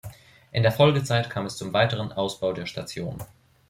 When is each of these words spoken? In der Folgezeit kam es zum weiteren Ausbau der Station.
In 0.51 0.63
der 0.63 0.71
Folgezeit 0.71 1.29
kam 1.29 1.45
es 1.45 1.57
zum 1.57 1.73
weiteren 1.73 2.11
Ausbau 2.11 2.53
der 2.53 2.65
Station. 2.65 3.19